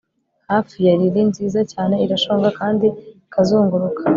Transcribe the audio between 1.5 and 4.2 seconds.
cyane irashonga kandi ikazunguruka